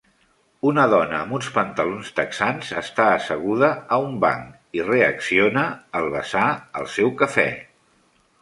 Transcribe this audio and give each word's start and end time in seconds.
Una 0.67 0.85
dona 0.93 1.17
amb 1.17 1.35
uns 1.37 1.49
pantalons 1.57 2.09
texans 2.19 2.71
està 2.81 3.05
asseguda 3.19 3.69
a 3.97 4.01
un 4.07 4.17
banc 4.25 4.81
i 4.81 4.87
reacciona 4.89 5.67
al 6.01 6.11
vessar 6.17 6.49
el 6.81 6.91
seu 6.99 7.17
cafè. 7.25 7.51